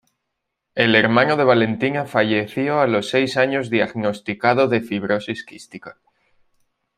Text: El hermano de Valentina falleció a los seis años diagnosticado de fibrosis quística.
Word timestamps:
El 0.73 0.95
hermano 0.95 1.35
de 1.37 1.43
Valentina 1.43 2.07
falleció 2.07 2.79
a 2.81 2.87
los 2.87 3.09
seis 3.11 3.37
años 3.37 3.69
diagnosticado 3.69 4.67
de 4.67 4.81
fibrosis 4.81 5.45
quística. 5.45 5.99